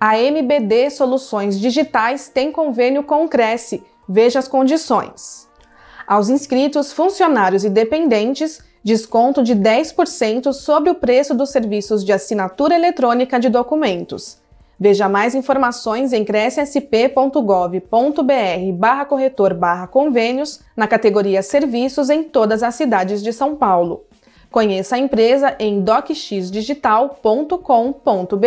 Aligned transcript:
A 0.00 0.14
MBD 0.16 0.90
Soluções 0.90 1.58
Digitais 1.58 2.28
tem 2.28 2.52
convênio 2.52 3.02
com 3.02 3.24
o 3.24 3.28
Cresce. 3.28 3.82
Veja 4.08 4.38
as 4.38 4.46
condições. 4.46 5.48
Aos 6.06 6.28
inscritos, 6.28 6.92
funcionários 6.92 7.64
e 7.64 7.68
dependentes, 7.68 8.60
desconto 8.84 9.42
de 9.42 9.56
10% 9.56 10.52
sobre 10.52 10.88
o 10.88 10.94
preço 10.94 11.34
dos 11.34 11.50
serviços 11.50 12.04
de 12.04 12.12
assinatura 12.12 12.76
eletrônica 12.76 13.40
de 13.40 13.48
documentos. 13.48 14.38
Veja 14.78 15.08
mais 15.08 15.34
informações 15.34 16.12
em 16.12 16.24
crescsp.gov.br 16.24 18.72
barra 18.74 19.04
corretor 19.04 19.52
barra 19.52 19.88
convênios 19.88 20.60
na 20.76 20.86
categoria 20.86 21.42
Serviços 21.42 22.08
em 22.08 22.22
todas 22.22 22.62
as 22.62 22.76
cidades 22.76 23.20
de 23.20 23.32
São 23.32 23.56
Paulo. 23.56 24.04
Conheça 24.48 24.94
a 24.94 24.98
empresa 25.00 25.56
em 25.58 25.80
docxdigital.com.br. 25.82 28.46